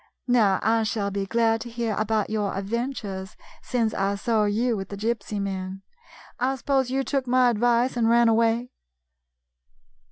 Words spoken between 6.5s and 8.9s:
suppose you took my advice and ran away